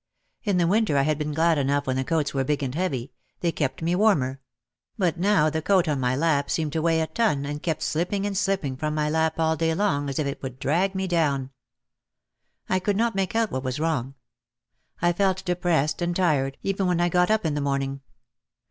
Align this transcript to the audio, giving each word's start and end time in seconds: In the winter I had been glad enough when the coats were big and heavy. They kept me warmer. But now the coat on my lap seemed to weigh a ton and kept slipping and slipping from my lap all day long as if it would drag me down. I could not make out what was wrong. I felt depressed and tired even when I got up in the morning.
In 0.43 0.57
the 0.57 0.65
winter 0.65 0.97
I 0.97 1.03
had 1.03 1.19
been 1.19 1.31
glad 1.31 1.59
enough 1.59 1.85
when 1.85 1.95
the 1.95 2.03
coats 2.03 2.33
were 2.33 2.43
big 2.43 2.63
and 2.63 2.73
heavy. 2.73 3.11
They 3.41 3.51
kept 3.51 3.83
me 3.83 3.93
warmer. 3.93 4.41
But 4.97 5.19
now 5.19 5.51
the 5.51 5.61
coat 5.61 5.87
on 5.87 5.99
my 5.99 6.15
lap 6.15 6.49
seemed 6.49 6.73
to 6.73 6.81
weigh 6.81 7.01
a 7.01 7.05
ton 7.05 7.45
and 7.45 7.61
kept 7.61 7.83
slipping 7.83 8.25
and 8.25 8.35
slipping 8.35 8.75
from 8.77 8.95
my 8.95 9.11
lap 9.11 9.39
all 9.39 9.55
day 9.55 9.75
long 9.75 10.09
as 10.09 10.17
if 10.17 10.25
it 10.25 10.41
would 10.41 10.57
drag 10.57 10.95
me 10.95 11.05
down. 11.05 11.51
I 12.67 12.79
could 12.79 12.97
not 12.97 13.13
make 13.13 13.35
out 13.35 13.51
what 13.51 13.61
was 13.61 13.79
wrong. 13.79 14.15
I 15.03 15.13
felt 15.13 15.45
depressed 15.45 16.01
and 16.01 16.15
tired 16.15 16.57
even 16.63 16.87
when 16.87 16.99
I 16.99 17.07
got 17.07 17.29
up 17.29 17.45
in 17.45 17.53
the 17.53 17.61
morning. 17.61 18.01